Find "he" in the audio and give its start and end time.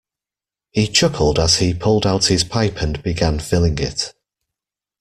0.71-0.87, 1.59-1.75